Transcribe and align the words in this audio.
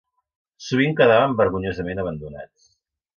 Sovint 0.67 0.95
quedaven 1.01 1.35
vergonyosament 1.41 2.01
abandonats 2.05 2.65